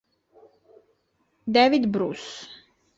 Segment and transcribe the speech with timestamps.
[1.45, 2.47] David Bruce